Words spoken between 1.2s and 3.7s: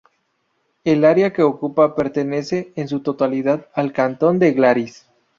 que ocupa pertenece en su totalidad